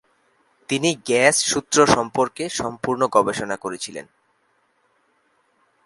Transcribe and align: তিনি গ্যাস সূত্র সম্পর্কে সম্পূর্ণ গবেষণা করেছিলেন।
তিনি 0.69 0.89
গ্যাস 1.05 1.35
সূত্র 1.45 1.77
সম্পর্কে 1.87 2.43
সম্পূর্ণ 2.49 3.01
গবেষণা 3.07 3.55
করেছিলেন। 3.55 4.05